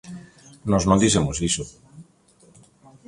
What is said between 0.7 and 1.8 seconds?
Nós non dixemos iso.